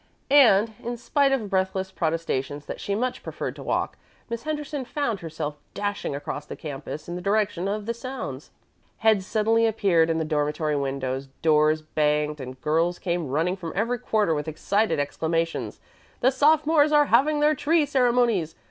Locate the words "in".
0.83-0.97, 7.07-7.13, 10.09-10.17